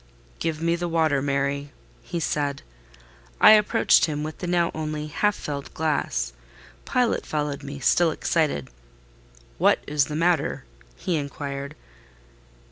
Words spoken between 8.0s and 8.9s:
excited.